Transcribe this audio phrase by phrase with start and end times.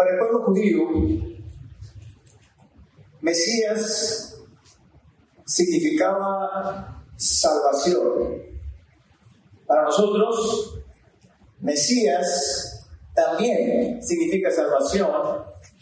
[0.00, 0.80] Para el pueblo judío,
[3.20, 4.34] Mesías
[5.44, 8.42] significaba salvación.
[9.66, 10.80] Para nosotros,
[11.60, 15.10] Mesías también significa salvación,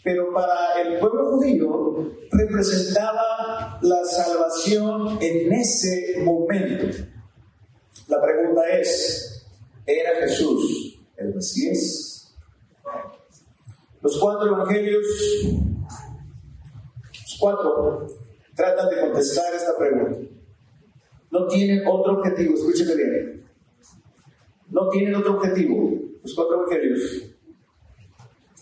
[0.03, 6.87] pero para el pueblo judío representaba la salvación en ese momento.
[8.09, 9.45] La pregunta es,
[9.85, 12.08] ¿era Jesús el Mesías?
[14.01, 15.05] Los cuatro evangelios,
[17.11, 18.07] los cuatro,
[18.55, 20.19] tratan de contestar esta pregunta.
[21.31, 23.45] No tienen otro objetivo, escúcheme bien.
[24.69, 25.91] No tienen otro objetivo,
[26.23, 27.29] los cuatro evangelios,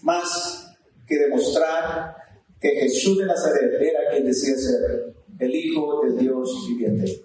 [0.04, 2.16] más que demostrar
[2.60, 7.24] que Jesús de Nazaret era quien decía ser el Hijo de Dios viviente.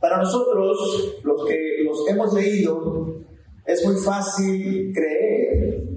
[0.00, 3.20] Para nosotros, los que los hemos leído,
[3.66, 5.89] es muy fácil creer.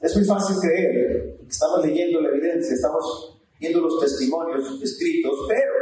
[0.00, 1.38] Es muy fácil creer.
[1.48, 5.72] Estamos leyendo la evidencia, estamos viendo los testimonios escritos, pero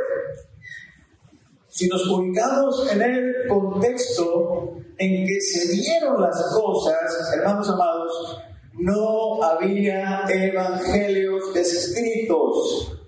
[1.69, 8.39] si nos ubicamos en el contexto en que se dieron las cosas, hermanos amados,
[8.79, 12.99] no había evangelios escritos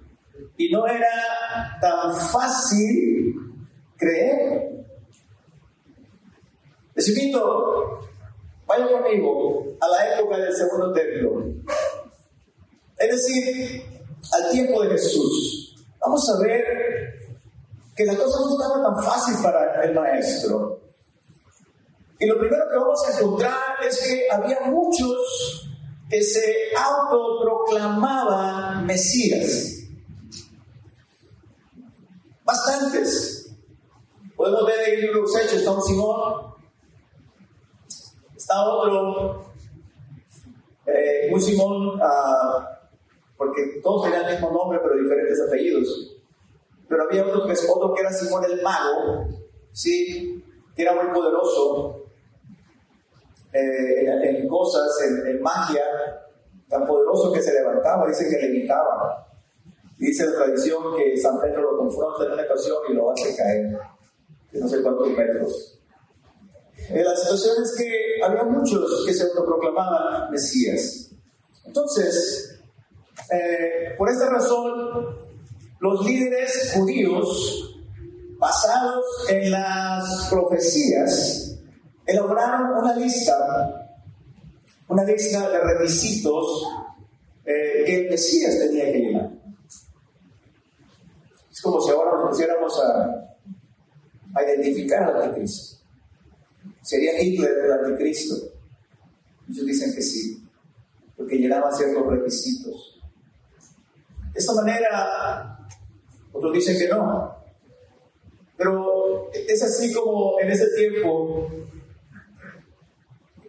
[0.59, 3.34] y no era tan fácil
[3.97, 4.84] creer.
[6.95, 8.01] Les invito,
[8.69, 11.42] vaya conmigo a la época del segundo templo,
[12.98, 13.83] es decir,
[14.33, 15.74] al tiempo de Jesús.
[16.00, 16.64] Vamos a ver
[17.96, 20.83] que la cosa no estaba tan fácil para el maestro.
[22.20, 25.66] Y lo primero que vamos a encontrar es que había muchos
[26.11, 29.77] que se autoproclamaban Mesías.
[32.44, 33.50] Bastantes.
[34.36, 36.55] Podemos ver en el libro de los Hechos, un Simón,
[38.49, 39.45] está otro,
[40.87, 42.65] eh, un Simón, uh,
[43.37, 46.17] porque todos tenían el mismo nombre pero diferentes apellidos.
[46.89, 49.29] Pero había otro que, otro que era Simón el Mago,
[49.70, 50.42] ¿sí?
[50.75, 52.07] que era muy poderoso
[53.53, 55.85] eh, en, cosas, en, magia,
[56.70, 59.27] tan poderoso que se levantaba, dice que levitaba.
[59.98, 63.79] Dice la tradición que San Pedro lo confronta en una ocasión y lo hace caer
[64.53, 65.77] de no sé cuántos metros.
[66.91, 71.11] Eh, la situación es que había muchos que se autoproclamaban Mesías.
[71.67, 72.59] Entonces,
[73.31, 75.19] eh, por esta razón,
[75.81, 77.75] los líderes judíos,
[78.39, 81.59] basados en las profecías,
[82.07, 83.99] elaboraron una lista,
[84.89, 86.67] una lista de requisitos
[87.45, 89.31] eh, que el Mesías tenía que llenar.
[91.53, 93.37] Es como si ahora nos pusiéramos a,
[94.35, 95.77] a identificar al anticristo.
[96.89, 98.51] ¿Sería Hitler el anticristo?
[99.47, 100.43] Ellos dicen que sí,
[101.19, 102.99] porque llenaba ciertos requisitos.
[104.33, 105.69] De esta manera,
[106.33, 107.37] otros dicen que no.
[108.57, 111.51] Pero es así como en ese tiempo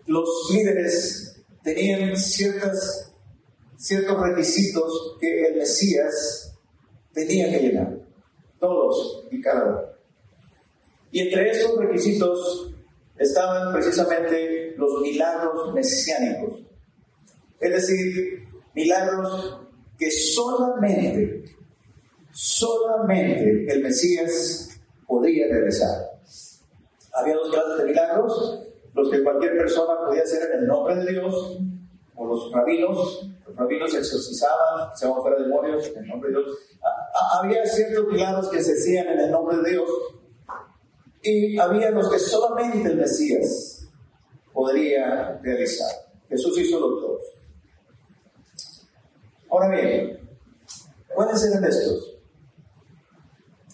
[0.06, 3.14] los líderes tenían ciertas,
[3.78, 6.58] ciertos requisitos que el Mesías
[7.14, 8.00] tenía que llenar,
[8.60, 9.82] todos y cada uno.
[11.10, 12.74] Y entre esos requisitos
[13.19, 16.62] estaban precisamente los milagros mesiánicos,
[17.59, 19.59] es decir, milagros
[19.97, 21.44] que solamente,
[22.31, 26.12] solamente el Mesías podía realizar.
[27.13, 28.63] Había dos clases de milagros,
[28.94, 31.59] los que cualquier persona podía hacer en el nombre de Dios,
[32.16, 36.58] o los rabinos, los rabinos exorcizaban, se fuera demonios en el nombre de Dios.
[37.34, 39.90] Había ciertos milagros que se hacían en el nombre de Dios,
[41.22, 43.88] y había los que solamente el Mesías
[44.53, 45.91] podría realizar.
[46.30, 47.22] Jesús hizo los dos.
[49.50, 50.19] Ahora bien,
[51.13, 52.18] ¿cuáles eran estos?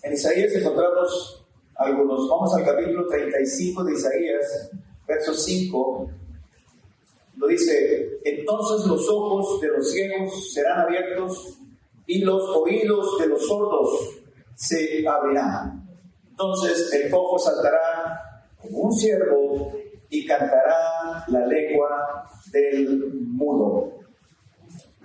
[0.03, 1.45] En Isaías encontramos
[1.75, 2.29] algunos.
[2.29, 4.72] Vamos al capítulo 35 de Isaías,
[5.07, 6.09] verso 5,
[7.37, 11.58] lo dice, entonces los ojos de los ciegos serán abiertos
[12.08, 14.20] y los oídos de los sordos
[14.55, 15.84] se abrirán.
[16.37, 19.72] Entonces el cojo saltará como un ciervo
[20.09, 23.93] y cantará la lengua del mudo.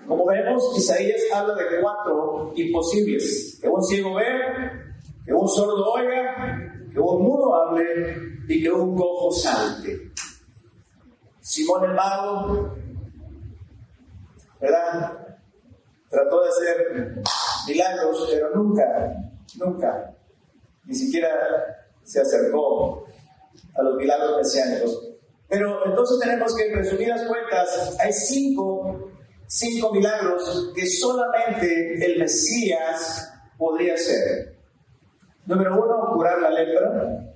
[0.08, 3.60] Como vemos, Isaías habla de cuatro imposibles.
[3.62, 4.72] Que un ciego vea,
[5.24, 6.34] que un sordo oiga,
[6.92, 8.16] que un mudo hable
[8.48, 10.10] y que un cojo salte.
[11.40, 12.74] Simón el mago,
[14.60, 15.28] ¿verdad?
[16.08, 17.22] Trató de hacer
[17.68, 19.14] milagros, pero nunca,
[19.58, 20.16] nunca,
[20.90, 21.30] ni siquiera
[22.02, 23.04] se acercó
[23.76, 25.08] a los milagros mesiánicos.
[25.48, 29.08] Pero entonces tenemos que, en resumidas cuentas, hay cinco,
[29.46, 34.56] cinco milagros que solamente el Mesías podría hacer.
[35.46, 37.34] Número uno, curar la lepra.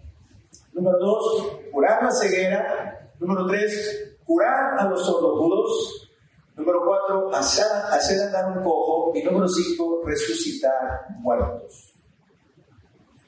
[0.73, 3.13] Número dos, curar la ceguera.
[3.21, 6.11] Número tres, curar a los sordomudos.
[6.57, 9.13] Número cuatro, hacer, hacer andar un cojo.
[9.15, 11.94] Y número cinco, resucitar muertos.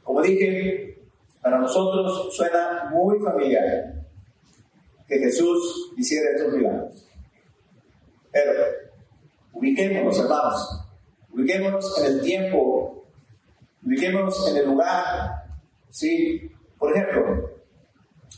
[0.07, 1.03] Como dije,
[1.43, 4.07] para nosotros suena muy familiar
[5.09, 7.09] que Jesús hiciera estos milagros.
[8.31, 8.53] Pero
[9.53, 10.85] ubiquémonos, hermanos,
[11.33, 13.05] ubiquémonos en el tiempo,
[13.85, 15.33] ubiquémonos en el lugar.
[15.91, 16.53] ¿sí?
[16.79, 17.51] Por ejemplo,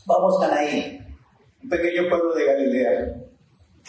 [0.07, 1.05] vamos a Naín,
[1.61, 3.15] un pequeño pueblo de Galilea.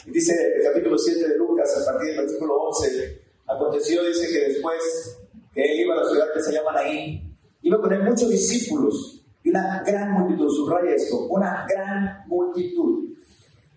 [0.04, 5.16] Dice el capítulo 7 de Lucas, a partir del versículo 11, aconteció, dice que después
[5.54, 7.29] que él iba a la ciudad que se llama Naín,
[7.62, 13.10] iba con él muchos discípulos y una gran multitud, subraya esto, una gran multitud.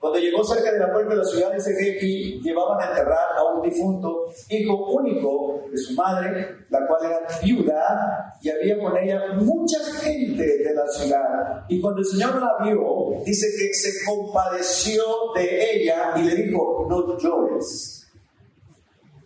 [0.03, 3.55] Cuando llegó cerca de la puerta de la ciudad, dice que llevaban a enterrar a
[3.55, 9.21] un difunto, hijo único de su madre, la cual era viuda, y había con ella
[9.39, 11.63] mucha gente de la ciudad.
[11.69, 15.03] Y cuando el Señor la vio, dice que se compadeció
[15.35, 18.05] de ella y le dijo, no llores.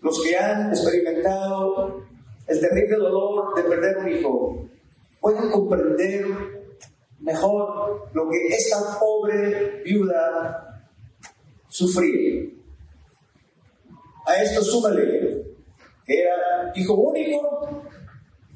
[0.01, 2.06] Los que han experimentado
[2.48, 4.70] el terrible dolor de perder un hijo
[5.20, 6.26] pueden comprender
[7.20, 10.84] mejor lo que esta pobre viuda
[11.68, 12.58] sufrir.
[14.26, 15.46] A esto súmale
[16.06, 17.84] que era hijo único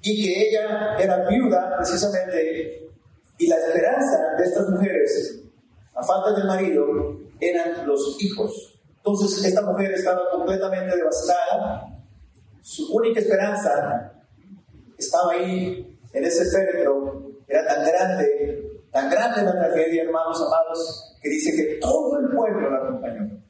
[0.01, 2.89] y que ella era viuda precisamente
[3.37, 5.41] y la esperanza de estas mujeres,
[5.95, 8.79] a falta del marido, eran los hijos.
[8.97, 11.90] Entonces esta mujer estaba completamente devastada,
[12.61, 14.13] su única esperanza
[14.97, 21.29] estaba ahí en ese féretro, era tan grande, tan grande la tragedia, hermanos amados, que
[21.29, 23.41] dice que todo el pueblo la acompañó.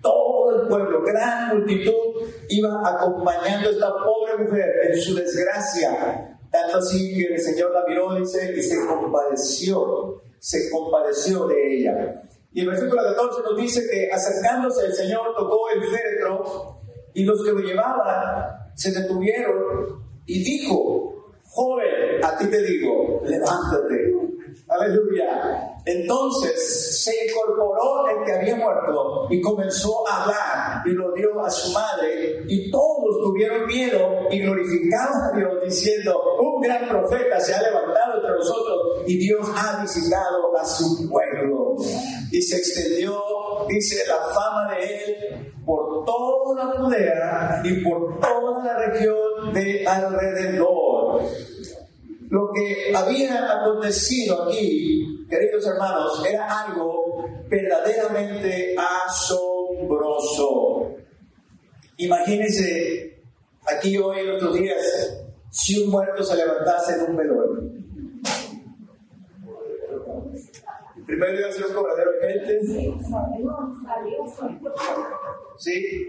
[0.00, 6.38] Todo el pueblo, gran multitud, iba acompañando a esta pobre mujer en su desgracia.
[6.50, 12.22] Tanto así que el Señor la miró dice, y se compadeció, se compadeció de ella.
[12.52, 16.79] Y el versículo 14 nos dice que acercándose el Señor tocó el féretro
[17.14, 24.14] y los que lo llevaban se detuvieron y dijo, joven, a ti te digo, levántate.
[24.68, 25.76] Aleluya.
[25.84, 31.50] Entonces se incorporó el que había muerto y comenzó a hablar y lo dio a
[31.50, 33.98] su madre y todos tuvieron miedo
[34.30, 39.48] y glorificaron a Dios diciendo, un gran profeta se ha levantado entre nosotros y Dios
[39.56, 41.74] ha visitado a su pueblo.
[42.30, 43.20] Y se extendió,
[43.68, 45.39] dice, la fama de él
[45.70, 51.22] por toda la Judea y por toda la región de alrededor.
[52.28, 58.74] Lo que había acontecido aquí, queridos hermanos, era algo verdaderamente
[59.06, 59.36] asombroso.
[61.98, 63.22] Imagínense
[63.72, 67.80] aquí hoy en otros días si un muerto se levantase en un velorio.
[71.06, 72.60] Primero iba a ser un cobradero de gente.
[75.60, 76.08] Sí.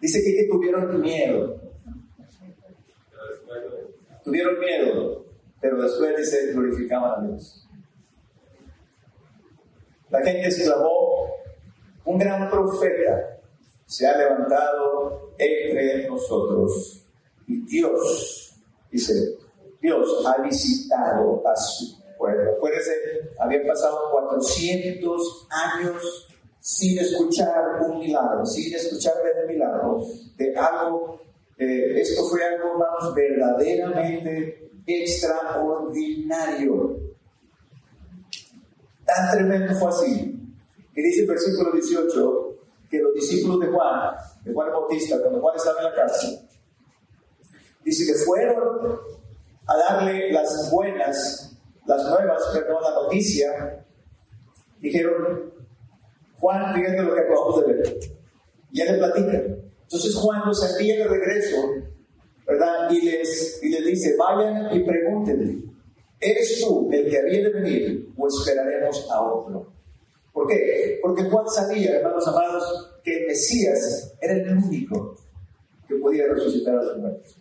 [0.00, 1.60] Dice que, tuvieron miedo.
[4.22, 5.26] Tuvieron miedo
[5.60, 7.66] pero después dice, glorificaban a Dios.
[10.10, 11.26] La gente exclamó,
[12.04, 13.40] un gran profeta
[13.86, 17.04] se ha levantado entre nosotros
[17.48, 18.54] y Dios,
[18.90, 19.12] dice,
[19.80, 22.52] Dios ha visitado a su pueblo.
[22.52, 22.92] Acuérdense,
[23.38, 26.28] habían pasado 400 años
[26.66, 30.04] sin escuchar un milagro, sin escuchar un milagro
[30.36, 31.20] de algo,
[31.56, 36.98] eh, esto fue algo, hermanos, verdaderamente extraordinario.
[39.04, 40.36] Tan tremendo fue así,
[40.92, 42.56] que dice el versículo 18,
[42.90, 46.40] que los discípulos de Juan, de Juan Bautista, cuando Juan estaba en la cárcel,
[47.84, 48.98] dice que fueron
[49.68, 51.56] a darle las buenas,
[51.86, 53.86] las nuevas, perdón, la noticia,
[54.80, 55.54] dijeron,
[56.46, 57.98] Juan, fíjate lo que acabamos de ver.
[58.70, 59.42] Y él le platica.
[59.82, 61.56] Entonces Juan los envía de regreso
[62.46, 62.88] ¿verdad?
[62.90, 65.64] Y les, y les dice, vayan y pregúntenle,
[66.20, 69.72] ¿eres tú el que había de venir o esperaremos a otro?
[70.32, 71.00] ¿Por qué?
[71.02, 75.16] Porque Juan sabía, hermanos amados, que el Mesías era el único
[75.88, 77.36] que podía resucitar a los muertos.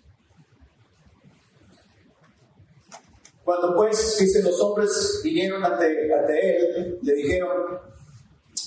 [3.43, 7.77] Cuando pues, dice, los hombres vinieron ante, ante él, le dijeron,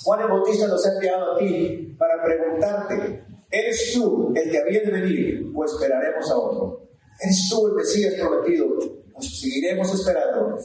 [0.08, 4.80] Juan el Bautista nos ha enviado a ti para preguntarte, ¿Eres tú el que había
[4.80, 6.88] de venir o esperaremos a otro?
[7.20, 8.68] ¿Eres tú el Mesías prometido?
[9.12, 10.56] Pues seguiremos esperando.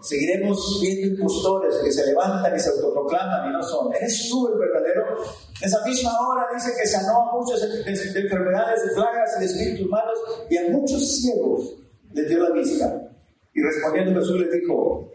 [0.00, 3.94] Seguiremos viendo impostores que se levantan y se autoproclaman y no son.
[3.94, 5.22] ¿Eres tú el verdadero?
[5.60, 9.40] En esa misma hora dice que sanó a muchos de, de enfermedades, de plagas y
[9.40, 10.18] de espíritus malos
[10.50, 11.76] y a muchos ciegos
[12.12, 13.08] les dio la vista.
[13.54, 15.12] Y respondiendo Jesús les dijo,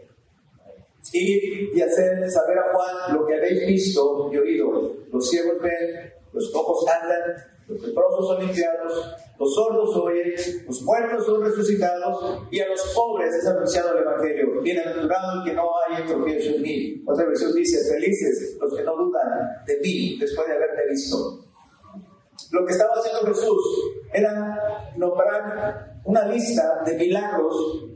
[1.12, 4.92] ir y hacer saber a Juan lo que habéis visto y oído.
[5.12, 7.20] Los ciegos ven, los cojos andan,
[7.68, 10.34] los leprosos son limpiados, los sordos oyen,
[10.66, 14.62] los muertos son resucitados y a los pobres es anunciado el Evangelio.
[14.62, 17.02] Bienaventurado que no haya tropiezo en mí.
[17.06, 21.44] Otra versión dice, felices los que no dudan de mí después de haberte visto.
[22.52, 23.62] Lo que estaba haciendo Jesús
[24.12, 27.86] era nombrar una lista de milagros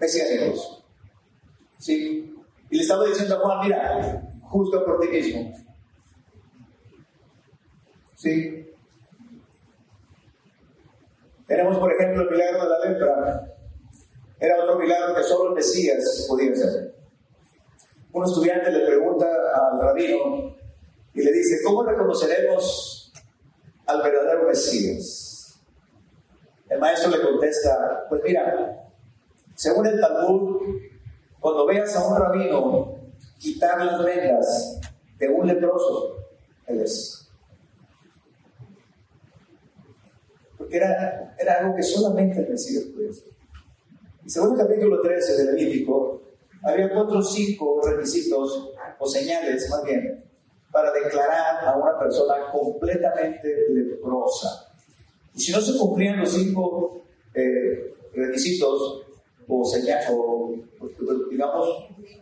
[0.00, 0.77] mesiánicos.
[1.78, 2.34] ¿Sí?
[2.70, 5.52] Y le estaba diciendo a Juan, mira, justo por ti mismo.
[8.16, 8.68] ¿Sí?
[11.46, 13.54] Tenemos, por ejemplo, el milagro de la lepra.
[14.38, 16.94] Era otro milagro que solo el Mesías podía hacer.
[18.12, 20.56] Un estudiante le pregunta al rabino
[21.14, 23.12] y le dice, ¿cómo reconoceremos
[23.86, 25.58] al verdadero Mesías?
[26.68, 28.90] El maestro le contesta, pues mira,
[29.54, 30.60] según el Talmud,
[31.40, 32.94] cuando veas a un rabino
[33.38, 34.80] quitar las vendas
[35.18, 36.16] de un leproso,
[36.66, 37.28] él es.
[40.56, 43.28] Porque era, era algo que solamente el Mesías podía hacer.
[44.24, 46.22] Y según el capítulo 13 del Levítico,
[46.62, 50.24] había cuatro o cinco requisitos, o señales más bien,
[50.72, 54.66] para declarar a una persona completamente leprosa.
[55.34, 57.02] Y si no se cumplían los cinco
[57.32, 59.02] eh, requisitos
[59.46, 60.52] o señales, o
[61.38, 61.68] digamos,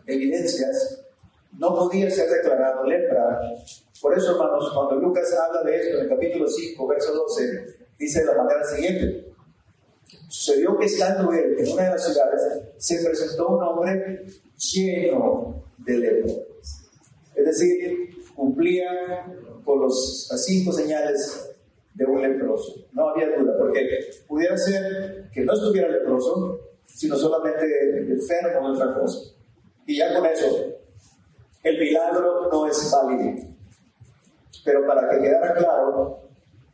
[0.05, 1.03] evidencias,
[1.57, 3.41] no podía ser declarado lepra.
[3.99, 7.65] Por eso, hermanos, cuando Lucas habla de esto en el capítulo 5, verso 12,
[7.97, 9.33] dice de la manera siguiente.
[10.29, 12.43] Sucedió que estando él en una de las ciudades,
[12.77, 14.23] se presentó un hombre
[14.55, 16.33] lleno de lepra.
[17.33, 19.25] Es decir, cumplía
[19.65, 21.55] con los, las cinco señales
[21.95, 22.85] de un leproso.
[22.91, 27.65] No había duda, porque pudiera ser que no estuviera leproso, sino solamente
[28.09, 29.31] enfermo de otra cosa.
[29.85, 30.47] Y ya con eso,
[31.63, 33.47] el milagro no es válido.
[34.65, 36.21] Pero para que quedara claro,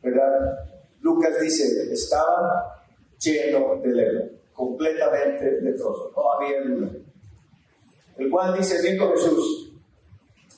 [0.02, 0.58] ¿verdad?
[1.00, 2.82] Lucas dice, estaba
[3.18, 6.90] lleno de lepra, completamente leproso, no había duda.
[8.16, 9.72] El cual dice, viendo Jesús,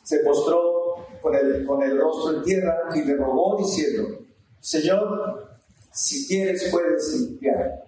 [0.03, 4.21] se postró con el, con el rostro en tierra y le rogó diciendo,
[4.61, 5.59] Señor,
[5.93, 7.86] si quieres puedes limpiar.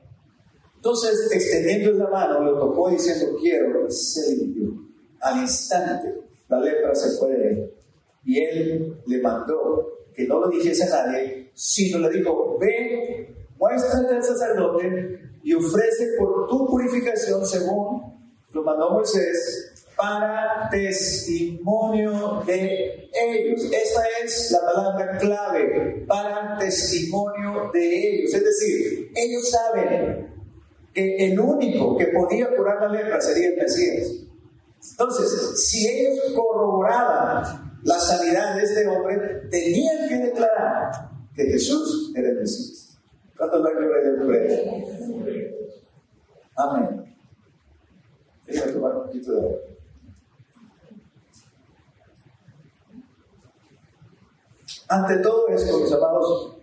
[0.79, 4.73] Entonces, extendiendo la mano, lo tocó diciendo, quiero, se limpió.
[5.21, 6.15] Al instante,
[6.49, 7.73] la lepra se fue de él.
[8.25, 14.15] Y él le mandó que no lo dijese a nadie, sino le dijo, ve, muéstrate
[14.15, 18.15] al sacerdote y ofrece por tu purificación según
[18.53, 23.65] lo mandó Moisés para testimonio de ellos.
[23.65, 28.33] Esta es la palabra clave, para testimonio de ellos.
[28.33, 30.38] Es decir, ellos saben
[30.99, 34.09] el único que podía curar la lepra sería el Mesías.
[34.91, 39.17] Entonces, si ellos corroboraban la sanidad de este hombre,
[39.51, 40.91] tenían que declarar
[41.35, 42.99] que Jesús era el Mesías.
[43.37, 45.55] ¿Cuántos la gloria de
[46.57, 47.17] Amén.
[48.47, 49.59] Déjame tomar un poquito de agua.
[54.89, 56.58] Ante todo esto, mis amados,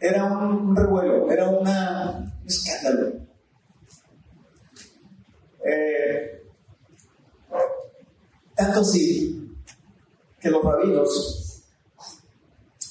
[0.00, 1.66] era un revuelo, era un
[2.46, 3.12] escándalo.
[5.64, 6.42] Eh,
[8.54, 9.50] tanto así
[10.40, 11.64] que los rabinos,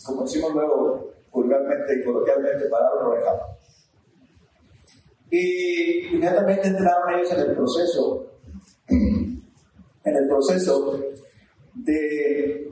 [0.06, 3.32] como decimos luego vulgarmente y coloquialmente, pararon oreja.
[5.30, 8.32] Y inmediatamente entraron ellos en el proceso,
[8.88, 11.00] en el proceso
[11.74, 12.72] de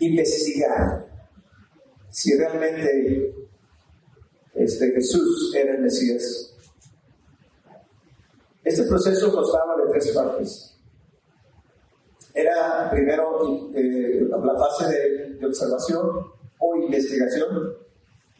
[0.00, 1.05] investigar
[2.16, 3.34] si realmente
[4.54, 6.54] este, Jesús era el Mesías.
[8.64, 10.76] Este proceso constaba de tres partes
[12.36, 14.86] era primero eh, la fase
[15.40, 16.06] de, observación
[16.58, 17.74] o investigación,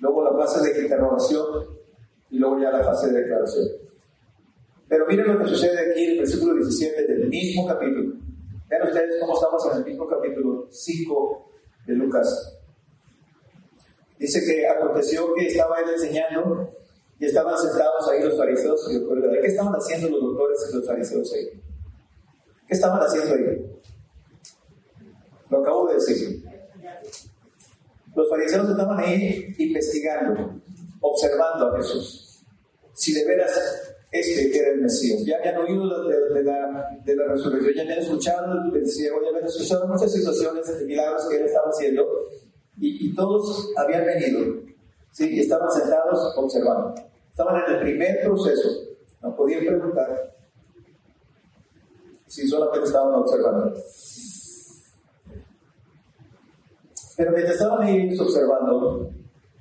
[0.01, 1.47] luego la fase de interrogación
[2.31, 3.69] y luego ya la fase de declaración.
[4.89, 8.17] Pero miren lo que sucede aquí en el versículo 17 del mismo capítulo.
[8.69, 11.51] Vean ustedes cómo estamos en el mismo capítulo 5
[11.87, 12.56] de Lucas.
[14.19, 16.71] Dice que aconteció que estaba él enseñando
[17.19, 18.89] y estaban sentados ahí los fariseos.
[18.91, 21.63] Y ¿Qué estaban haciendo los doctores y los fariseos ahí?
[22.67, 23.67] ¿Qué estaban haciendo ahí?
[25.51, 26.45] Lo acabo de decir.
[28.15, 30.61] Los fariseos estaban ahí investigando,
[31.01, 32.43] observando a Jesús.
[32.95, 33.53] Si de veras
[34.19, 35.25] este era el Mesías.
[35.25, 39.47] Ya habían oído de, la, de la, resurrección, ya habían escuchado el ciego, ya habían
[39.47, 42.07] escuchado muchas situaciones de milagros que él estaba haciendo
[42.79, 44.63] y, todos habían venido
[45.11, 45.37] ¿sí?
[45.37, 46.95] y estaban sentados observando.
[47.31, 48.69] Estaban en el primer proceso,
[49.23, 50.35] no podían preguntar
[52.27, 53.75] si solamente estaban observando.
[57.17, 59.11] Pero mientras estaban ellos observando,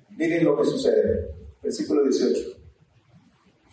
[0.10, 1.31] miren lo que sucede.
[1.62, 2.57] Versículo 18.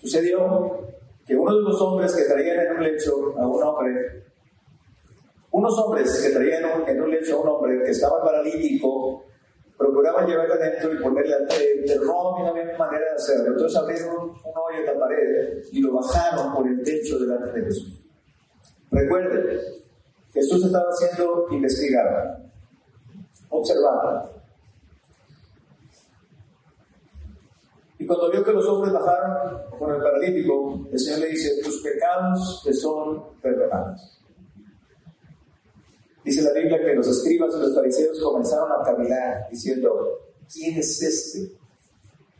[0.01, 0.89] Sucedió
[1.27, 4.25] que uno de los hombres que traían en un lecho a un hombre,
[5.51, 9.25] unos hombres que traían en un lecho a un hombre que estaba paralítico,
[9.77, 13.53] procuraban llevarle adentro y ponerle al pero no había manera de hacerlo.
[13.53, 17.65] Entonces abrieron un hoyo en la pared y lo bajaron por el techo delante de
[17.65, 18.05] Jesús.
[18.91, 19.61] Recuerden,
[20.33, 22.39] Jesús estaba siendo investigado,
[23.49, 24.33] observado.
[27.99, 31.83] Y cuando vio que los hombres bajaron con el paralítico, el Señor le dice, tus
[31.83, 34.22] pecados te son perdonados.
[36.25, 40.21] Dice la Biblia que los escribas y los fariseos comenzaron a caminar diciendo,
[40.53, 41.53] ¿quién es este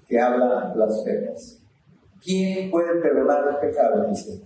[0.07, 1.59] que habla blasfemias?
[2.23, 4.09] ¿Quién puede perdonar el pecado?
[4.09, 4.41] Dice,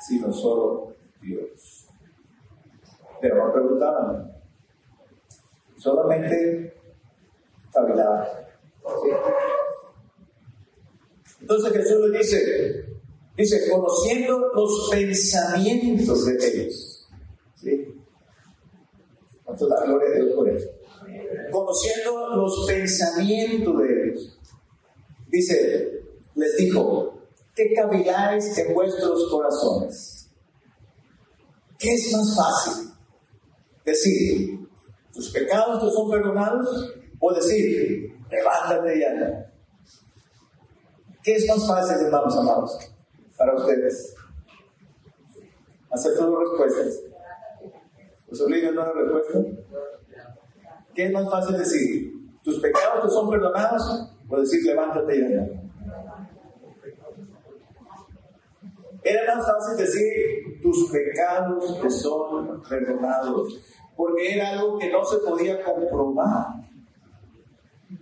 [0.00, 1.86] sino solo Dios.
[3.20, 4.32] Pero no preguntaban,
[5.78, 6.74] solamente
[7.72, 8.26] caminaban.
[11.40, 12.84] Entonces Jesús le dice,
[13.36, 17.08] dice, conociendo los pensamientos de ellos.
[17.54, 17.95] ¿Sí?
[19.56, 20.68] ¿Cuánto da gloria a Dios por eso?
[21.50, 24.38] Conociendo los pensamientos de ellos.
[25.28, 26.02] Dice,
[26.34, 27.22] les dijo,
[27.54, 30.28] ¿qué caviláis en vuestros corazones?
[31.78, 32.90] ¿Qué es más fácil?
[33.84, 34.68] Decir,
[35.12, 39.52] tus pecados te son perdonados o decir, levántate y anda.
[41.22, 42.78] ¿Qué es más fácil, hermanos amados,
[43.38, 44.14] para ustedes?
[45.90, 47.05] Hacer las respuestas.
[48.36, 49.02] ¿Os obligan a una?
[50.94, 52.12] ¿Qué es más fácil decir?
[52.42, 55.62] ¿Tus pecados te son perdonados o decir, levántate y anda?
[59.02, 63.58] Era más fácil decir, tus pecados te son perdonados,
[63.96, 66.46] porque era algo que no se podía comprobar.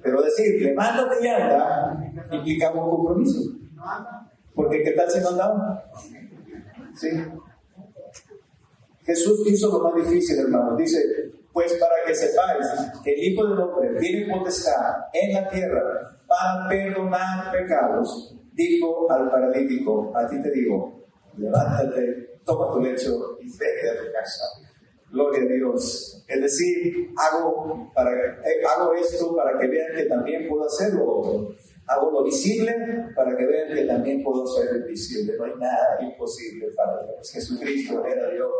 [0.02, 3.52] Pero decir, levántate y anda, implicaba un compromiso.
[4.52, 5.84] Porque ¿qué tal si no andaba?
[6.92, 7.08] ¿Sí?
[9.04, 10.76] Jesús hizo lo más difícil, hermano.
[10.76, 11.02] Dice,
[11.52, 12.66] pues para que sepáis
[13.02, 19.30] que el Hijo del Hombre tiene potestad en la tierra para perdonar pecados, dijo al
[19.30, 21.04] paralítico, a ti te digo,
[21.36, 24.44] levántate, toma tu lecho y vete a tu casa.
[25.10, 26.24] Gloria a Dios.
[26.26, 31.54] Es decir, hago, para, eh, hago esto para que vean que también puedo hacerlo.
[31.86, 32.74] Hago lo visible
[33.14, 35.36] para que vean que también puedo hacer lo invisible.
[35.38, 37.30] No hay nada imposible para Dios.
[37.30, 38.52] Jesucristo era Dios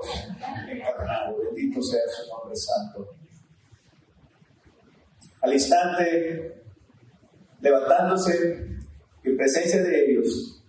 [0.68, 1.36] encarnado.
[1.38, 3.14] Bendito sea su nombre santo.
[5.42, 6.62] Al instante,
[7.60, 8.66] levantándose
[9.22, 10.62] en presencia de ellos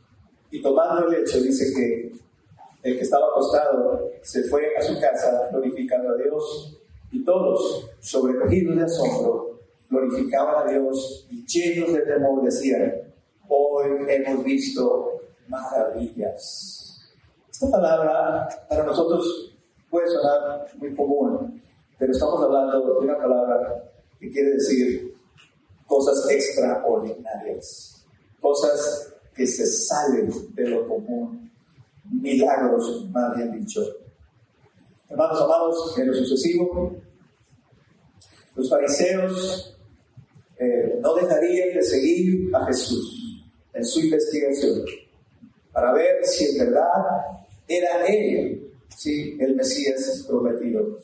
[0.52, 2.12] y tomando el hecho, dice que
[2.84, 6.78] el que estaba acostado se fue a su casa glorificando a Dios
[7.12, 12.94] y todos, sobrecogidos de asombro, glorificaban a Dios y llenos de temor decían,
[13.48, 16.75] hoy hemos visto maravillas.
[17.56, 19.56] Esta palabra para nosotros
[19.90, 21.64] puede sonar muy común,
[21.98, 23.82] pero estamos hablando de una palabra
[24.20, 25.16] que quiere decir
[25.88, 28.06] cosas extraordinarias,
[28.42, 31.50] cosas que se salen de lo común,
[32.12, 33.82] milagros, más bien dicho.
[35.08, 36.94] Hermanos amados, en lo sucesivo,
[38.54, 39.78] los fariseos
[40.60, 44.84] eh, no dejarían de seguir a Jesús en su investigación
[45.72, 49.38] para ver si en verdad era Él, ¿sí?
[49.40, 50.98] el Mesías prometido.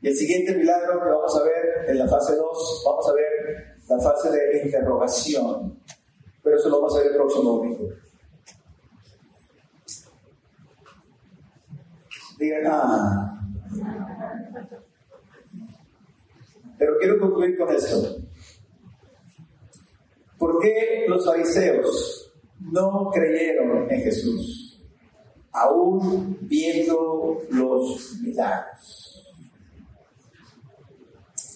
[0.00, 3.78] Y el siguiente milagro que vamos a ver en la fase 2, vamos a ver
[3.88, 5.78] la fase de interrogación
[6.48, 7.90] pero eso lo vamos a ver el próximo domingo.
[12.38, 13.40] Digan, ah.
[16.78, 18.16] Pero quiero concluir con esto.
[20.38, 24.67] ¿Por qué los fariseos no creyeron en Jesús,
[25.62, 29.24] aún viendo los milagros?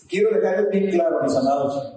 [0.09, 1.95] Quiero dejarles bien claro, mis amados,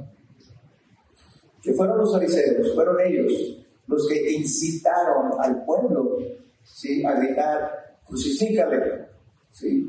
[1.61, 3.55] que fueron los fariseos, fueron ellos
[3.87, 6.17] los que incitaron al pueblo
[6.63, 7.03] ¿sí?
[7.05, 9.07] a gritar, crucifícale.
[9.51, 9.85] ¿sí?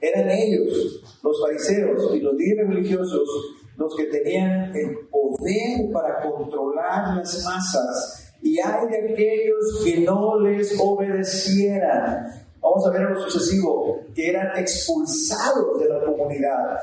[0.00, 3.28] Eran ellos, los fariseos y los líderes religiosos,
[3.76, 10.38] los que tenían el poder para controlar las masas y hay de aquellos que no
[10.40, 12.26] les obedecieran.
[12.60, 16.78] Vamos a ver en lo sucesivo, que eran expulsados de la comunidad.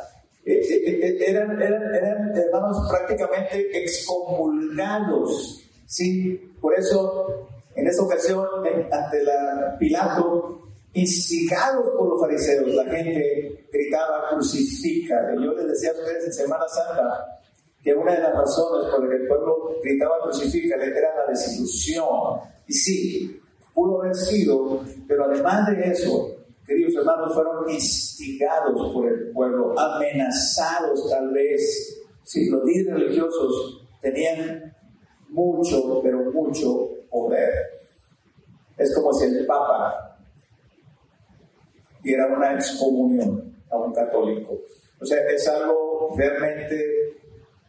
[0.46, 5.64] Eh, eh, eh, eran, eran, eran, hermanos, prácticamente excomulgados.
[5.86, 6.52] ¿sí?
[6.60, 8.46] Por eso, en esta ocasión,
[8.92, 10.62] ante la Pilato,
[10.94, 15.34] instigados por los fariseos, la gente gritaba, crucifica.
[15.36, 17.40] yo les decía a ustedes en Semana Santa
[17.84, 22.39] que una de las razones por las que el pueblo gritaba, crucifica, era la desilusión.
[22.67, 23.41] Y sí,
[23.74, 31.10] pudo haber sido, pero además de eso, queridos hermanos, fueron instigados por el pueblo, amenazados
[31.10, 31.98] tal vez.
[32.24, 34.76] Sí, los líderes religiosos tenían
[35.30, 37.52] mucho, pero mucho poder.
[38.78, 40.12] Es como si el Papa
[42.04, 44.60] y era una excomunión a un católico.
[45.00, 46.84] O sea, es algo realmente,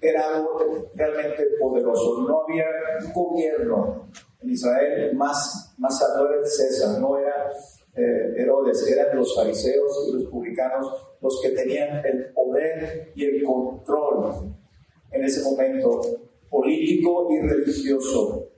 [0.03, 2.27] era algo realmente poderoso.
[2.29, 2.67] No había
[3.07, 4.09] un gobierno
[4.41, 7.51] en Israel más, más alto era César, no era
[7.95, 13.45] eh, Herodes, eran los fariseos y los publicanos los que tenían el poder y el
[13.45, 14.53] control
[15.12, 16.01] en ese momento
[16.51, 18.49] político y religioso.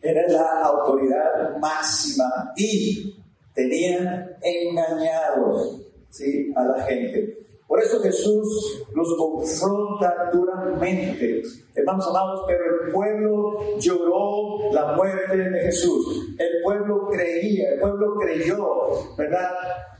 [0.00, 3.16] Era la autoridad máxima y
[3.54, 6.52] tenían engañados ¿sí?
[6.54, 7.41] a la gente.
[7.72, 11.40] Por eso Jesús los confronta duramente.
[11.74, 16.34] Hermanos amados, pero el pueblo lloró la muerte de Jesús.
[16.38, 19.52] El pueblo creía, el pueblo creyó, ¿verdad?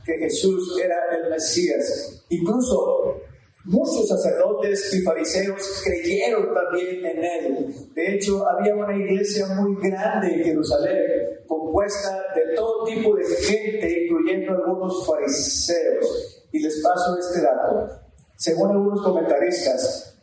[0.05, 2.23] Que Jesús era el Mesías.
[2.29, 3.15] Incluso
[3.65, 7.75] Muchos sacerdotes y fariseos creyeron también en él.
[7.95, 14.03] De hecho, había una iglesia muy grande en Jerusalén, compuesta de todo tipo de gente,
[14.03, 16.42] incluyendo algunos fariseos.
[16.53, 17.89] Y les paso este dato.
[18.37, 20.17] Según algunos comentaristas,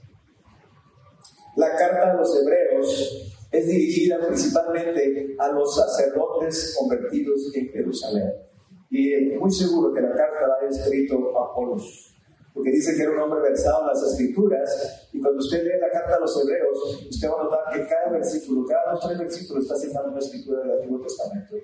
[1.57, 8.33] la carta de los hebreos es dirigida principalmente a los sacerdotes convertidos en Jerusalén.
[8.89, 12.11] Y es muy seguro que la carta la haya escrito Apolos
[12.53, 15.91] porque dice que era un hombre versado en las escrituras, y cuando usted lee la
[15.91, 19.65] carta a los hebreos, usted va a notar que cada versículo, cada dos tres versículos
[19.65, 21.57] está citando una escritura del Antiguo Testamento.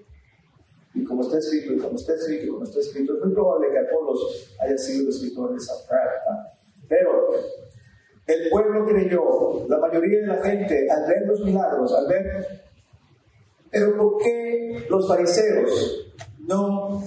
[0.96, 3.68] Y como está escrito, y como está escrito, y como está escrito, es muy probable
[3.70, 6.52] que Apolos haya sido el escritor de esa carta.
[6.88, 7.34] Pero
[8.26, 12.62] el pueblo creyó, la mayoría de la gente, al ver los milagros, al ver...
[13.70, 17.02] Pero ¿por qué los fariseos no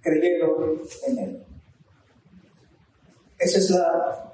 [0.00, 1.44] creyeron en él?
[3.38, 4.32] Esa es la,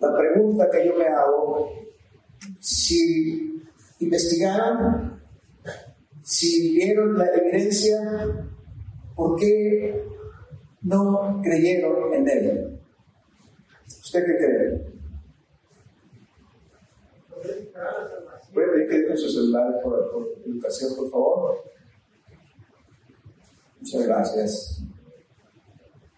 [0.00, 1.70] la pregunta que yo me hago.
[2.58, 3.62] Si
[4.00, 5.22] investigaron,
[6.26, 8.00] si vieron la evidencia,
[9.14, 10.04] ¿por qué
[10.82, 12.80] no creyeron en él?
[13.86, 14.96] ¿Usted qué cree?
[18.52, 21.64] ¿Puede pedir que dejen su celular por, educación, por favor?
[23.78, 24.82] Muchas gracias.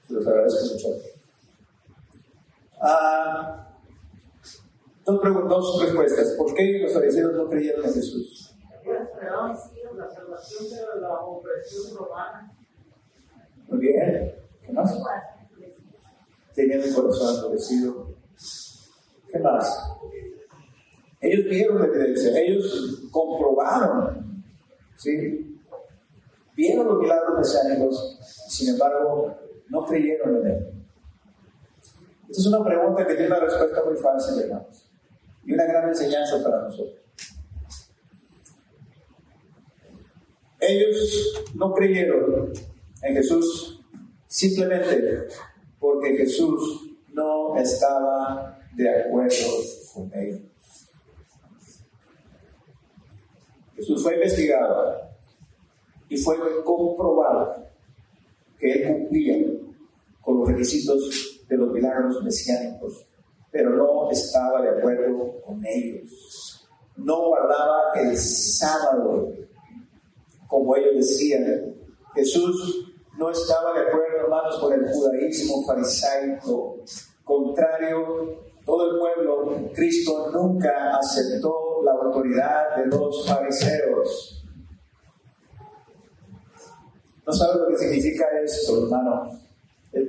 [0.06, 0.88] Se los agradezco mucho.
[2.80, 3.76] Ah,
[5.04, 6.30] dos, dos respuestas.
[6.38, 8.47] ¿Por qué los fariseos no creyeron en Jesús?
[13.68, 14.34] Muy bien.
[14.62, 14.98] ¿Qué más?
[16.54, 18.14] Tenían el corazón endurecido.
[19.30, 19.92] ¿Qué más?
[21.20, 24.44] Ellos vieron la evidencia, ellos comprobaron,
[24.96, 25.60] ¿sí?
[26.54, 29.34] Vieron los milagros mesiánicos, sin embargo,
[29.68, 30.78] no creyeron en él.
[32.28, 34.90] Esta es una pregunta que tiene una respuesta muy fácil, hermanos,
[35.44, 36.97] y una gran enseñanza para nosotros.
[40.60, 42.52] Ellos no creyeron
[43.02, 43.80] en Jesús
[44.26, 45.28] simplemente
[45.78, 49.46] porque Jesús no estaba de acuerdo
[49.94, 50.40] con ellos.
[53.76, 55.08] Jesús fue investigado
[56.08, 57.68] y fue comprobado
[58.58, 59.36] que él cumplía
[60.20, 63.06] con los requisitos de los milagros mesiánicos,
[63.50, 66.68] pero no estaba de acuerdo con ellos.
[66.96, 69.32] No guardaba el sábado,
[70.48, 71.76] como ellos decían.
[72.14, 76.78] Jesús no estaba de acuerdo, hermanos, con el judaísmo farisaico.
[77.22, 84.44] Contrario, todo el pueblo, Cristo nunca aceptó la autoridad de los fariseos.
[87.24, 89.38] No sabe lo que significa esto, hermano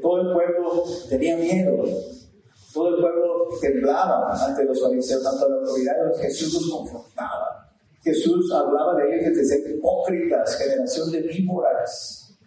[0.01, 1.83] todo el pueblo tenía miedo.
[2.73, 7.58] Todo el pueblo temblaba ante los fariseos, tanto la autoridad de Jesús los confrontaba.
[8.03, 12.37] Jesús hablaba de ellos de ser hipócritas, generación de víboras.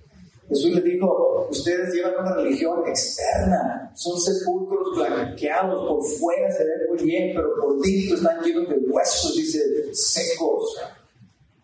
[0.48, 6.88] Jesús les dijo, ustedes llevan una religión externa, son sepulcros blanqueados, por fuera se ven
[6.88, 9.60] muy bien, pero por dentro están llenos de huesos, dice,
[9.92, 10.78] secos.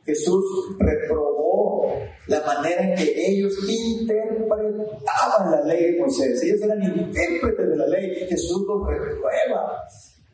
[0.05, 0.43] Jesús
[0.79, 1.93] reprobó
[2.29, 6.43] la manera en que ellos interpretaban la ley de Moisés.
[6.43, 8.27] Ellos eran intérpretes de la ley.
[8.27, 9.85] Jesús los reprueba.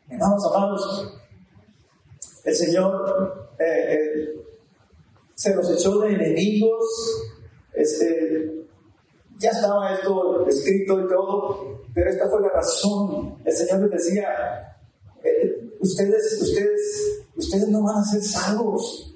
[0.09, 1.13] Hermanos amados,
[2.45, 4.45] el Señor eh, eh,
[5.33, 6.83] se los echó de enemigos.
[7.73, 8.65] Este,
[9.37, 13.37] ya estaba esto escrito y todo, pero esta fue la razón.
[13.43, 14.77] El Señor les decía,
[15.23, 19.15] eh, ustedes, ustedes, ustedes no van a ser salvos.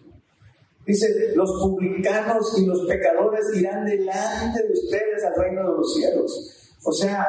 [0.85, 6.73] Dice, los publicanos y los pecadores irán delante de ustedes al reino de los cielos.
[6.83, 7.27] O sea,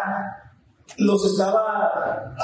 [0.96, 2.34] los estaba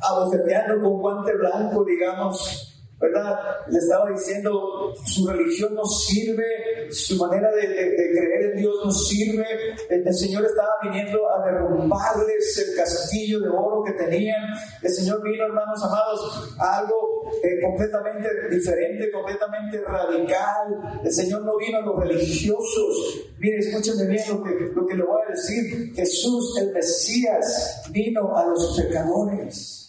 [0.00, 2.71] abofeteando con guante blanco, digamos,
[3.02, 3.36] ¿verdad?
[3.66, 9.44] Le estaba diciendo, su religión no sirve, su manera de, creer en Dios no sirve.
[9.90, 14.40] El, Señor estaba viniendo a derrumbarles el castillo de oro que tenían.
[14.80, 21.00] El Señor vino, hermanos amados, a algo eh, completamente diferente, completamente radical.
[21.04, 23.32] El Señor no vino a los religiosos.
[23.38, 25.92] Mire, escúchenme bien lo que, lo que le voy a decir.
[25.92, 29.81] Jesús, el Mesías, vino a los pecadores.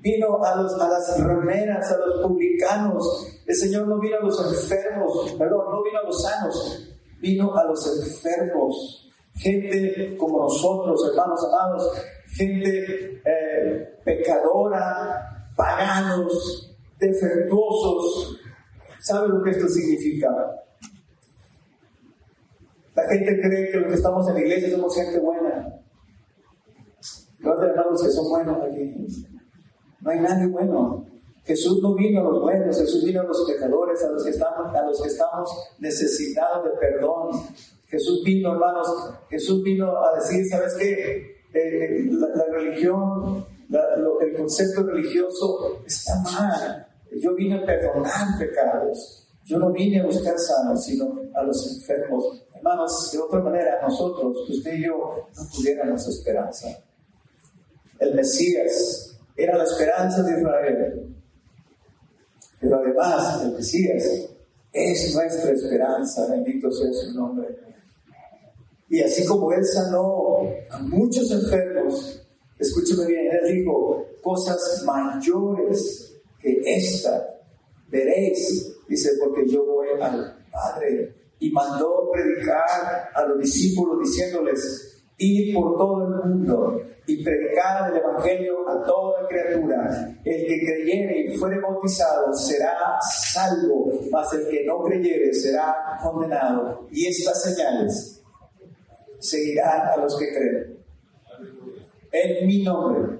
[0.00, 3.26] Vino a, los, a las remeras, a los publicanos.
[3.46, 7.64] El Señor no vino a los enfermos, perdón, no vino a los sanos, vino a
[7.64, 9.08] los enfermos.
[9.34, 11.90] Gente como nosotros, hermanos amados,
[12.36, 18.38] gente eh, pecadora, paganos, defectuosos.
[19.00, 20.28] ¿Saben lo que esto significa?
[22.94, 25.80] La gente cree que los que estamos en la iglesia somos gente buena.
[27.38, 29.29] Los hermanos que son buenos aquí.
[30.00, 31.06] No hay nadie bueno.
[31.44, 34.74] Jesús no vino a los buenos, Jesús vino a los pecadores, a los que estamos,
[34.74, 37.30] a los que estamos necesitados de perdón.
[37.86, 38.86] Jesús vino, hermanos,
[39.28, 41.40] Jesús vino a decir, ¿sabes qué?
[41.52, 43.44] Eh, la, religión,
[44.20, 46.86] el concepto religioso está mal.
[47.20, 49.26] Yo vine a perdonar pecados.
[49.44, 52.44] Yo no vine a buscar sanos, sino a los enfermos.
[52.54, 56.68] Hermanos, de otra manera, nosotros, usted y yo, no tuviéramos esperanza.
[57.98, 61.16] El Mesías era la esperanza de Israel.
[62.60, 64.28] Pero además, el Mesías
[64.72, 67.48] es nuestra esperanza, bendito sea su nombre.
[68.88, 70.40] Y así como Él sanó
[70.70, 72.20] a muchos enfermos,
[72.58, 77.40] escúcheme bien, Él dijo, cosas mayores que esta
[77.88, 81.14] veréis, dice, porque yo voy al Padre.
[81.38, 87.96] Y mandó predicar a los discípulos diciéndoles, ir por todo el mundo y predicar el
[87.96, 90.14] Evangelio a toda criatura.
[90.24, 92.76] El que creyere y fuere bautizado será
[93.32, 96.86] salvo, mas el que no creyere será condenado.
[96.92, 98.22] Y estas señales
[99.18, 100.78] seguirán a los que creen.
[102.12, 103.18] En mi nombre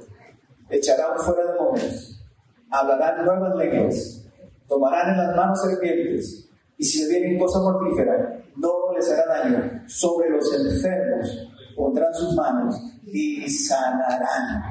[0.69, 2.21] echarán fuera demonios,
[2.71, 4.25] hablarán nuevas lenguas,
[4.69, 9.83] tomarán en las manos serpientes, y si le vienen cosa mortífera, no les hará daño.
[9.87, 11.51] Sobre los enfermos
[11.81, 14.63] pondrán sus manos y sanarán.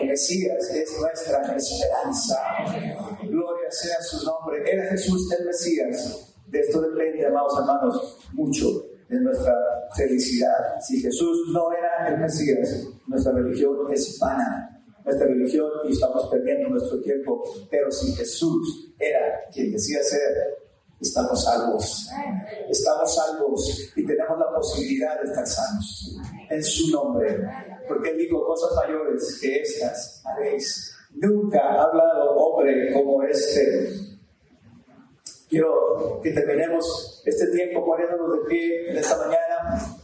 [0.00, 2.36] El Mesías es nuestra esperanza.
[3.22, 4.62] Gloria sea su nombre.
[4.68, 6.34] Era Jesús el Mesías.
[6.48, 8.66] De esto depende, amados hermanos, mucho
[9.08, 9.54] de nuestra
[9.96, 10.80] felicidad.
[10.80, 14.72] Si Jesús no era el Mesías, nuestra religión es vana.
[15.04, 17.44] Nuestra religión y estamos perdiendo nuestro tiempo.
[17.70, 20.65] Pero si Jesús era quien decía ser,
[21.00, 22.08] estamos salvos.
[22.68, 26.16] Estamos salvos y tenemos la posibilidad de estar sanos
[26.50, 27.38] en su nombre.
[27.88, 30.92] Porque él dijo cosas mayores que estas haréis.
[31.14, 33.90] Nunca ha hablado hombre como este.
[35.48, 39.96] Quiero que terminemos este tiempo poniéndonos de pie en esta mañana.